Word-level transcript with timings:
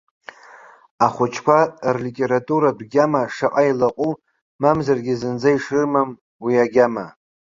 Ахәыҷқәа 1.05 1.57
рлитературатә 1.95 2.83
гьама 2.91 3.21
шаҟа 3.35 3.63
илаҟәу, 3.69 4.11
мамзаргьы 4.61 5.13
зынӡа 5.19 5.51
ишрымам 5.55 6.09
уи 6.43 6.55
агьама. 6.63 7.05